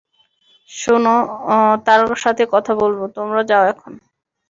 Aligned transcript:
শোন, 0.69 1.05
তার 1.85 2.01
সাথে 2.23 2.43
কথা 2.53 2.73
বলব, 2.81 2.99
তোমরা 3.17 3.41
যাও 3.49 3.63
এখন। 3.73 3.93